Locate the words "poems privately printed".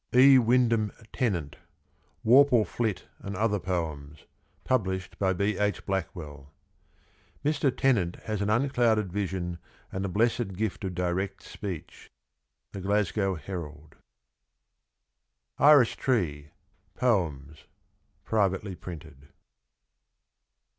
16.95-19.27